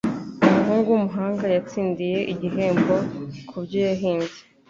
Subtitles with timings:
[0.45, 2.95] Umuhungu w'umuhanga yatsindiye igihembo
[3.49, 4.37] kubyo yahimbye.